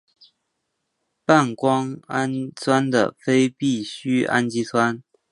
[1.27, 5.03] 半胱氨酸的非必需氨基酸。